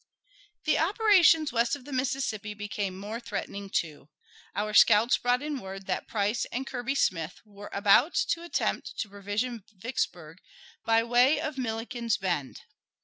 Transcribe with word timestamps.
The 0.65 0.79
operations 0.79 1.53
west 1.53 1.75
of 1.75 1.85
the 1.85 1.93
Mississippi 1.93 2.55
became 2.55 2.97
more 2.97 3.19
threatening, 3.19 3.69
too. 3.69 4.09
Our 4.55 4.73
scouts 4.73 5.19
brought 5.19 5.43
in 5.43 5.59
word 5.59 5.85
that 5.85 6.07
Price 6.07 6.45
and 6.45 6.65
Kirby 6.65 6.95
Smith 6.95 7.39
were 7.45 7.69
about 7.71 8.15
to 8.29 8.41
attempt 8.41 8.97
to 8.97 9.09
provision 9.09 9.63
Vicksburg 9.75 10.39
by 10.83 11.03
way 11.03 11.39
of 11.39 11.59
Milliken's 11.59 12.17
Bend. 12.17 12.61